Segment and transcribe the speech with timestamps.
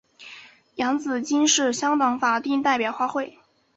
[0.77, 3.35] 洋紫荆是香港法定代表花卉。